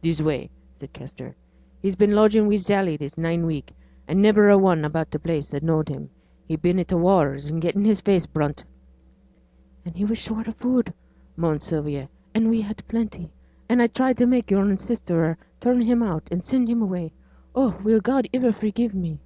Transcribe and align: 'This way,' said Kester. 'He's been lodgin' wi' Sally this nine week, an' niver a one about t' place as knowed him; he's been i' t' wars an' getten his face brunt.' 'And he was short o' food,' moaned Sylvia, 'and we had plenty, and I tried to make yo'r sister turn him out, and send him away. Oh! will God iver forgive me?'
'This 0.00 0.20
way,' 0.22 0.48
said 0.76 0.92
Kester. 0.92 1.34
'He's 1.80 1.96
been 1.96 2.12
lodgin' 2.14 2.46
wi' 2.46 2.54
Sally 2.54 2.96
this 2.96 3.18
nine 3.18 3.44
week, 3.44 3.72
an' 4.06 4.22
niver 4.22 4.48
a 4.48 4.56
one 4.56 4.84
about 4.84 5.10
t' 5.10 5.18
place 5.18 5.52
as 5.52 5.60
knowed 5.62 5.88
him; 5.88 6.08
he's 6.46 6.60
been 6.60 6.78
i' 6.78 6.84
t' 6.84 6.94
wars 6.94 7.50
an' 7.50 7.58
getten 7.58 7.84
his 7.84 8.00
face 8.00 8.24
brunt.' 8.24 8.62
'And 9.84 9.96
he 9.96 10.04
was 10.04 10.18
short 10.18 10.46
o' 10.46 10.52
food,' 10.52 10.94
moaned 11.36 11.64
Sylvia, 11.64 12.08
'and 12.32 12.48
we 12.48 12.60
had 12.60 12.86
plenty, 12.86 13.32
and 13.68 13.82
I 13.82 13.88
tried 13.88 14.18
to 14.18 14.26
make 14.26 14.52
yo'r 14.52 14.76
sister 14.76 15.36
turn 15.60 15.80
him 15.82 16.00
out, 16.00 16.28
and 16.30 16.44
send 16.44 16.68
him 16.68 16.80
away. 16.80 17.10
Oh! 17.52 17.76
will 17.82 17.98
God 17.98 18.28
iver 18.32 18.52
forgive 18.52 18.94
me?' 18.94 19.18